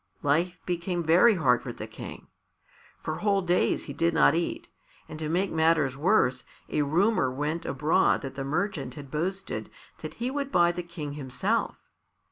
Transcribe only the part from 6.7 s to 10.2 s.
rumour went abroad that the merchant had boasted that